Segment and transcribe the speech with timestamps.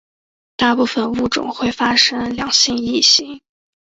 [0.55, 3.39] 大部份物种会发生两性异形。